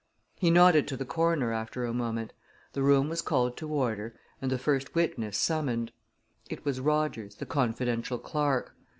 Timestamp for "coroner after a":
1.05-1.93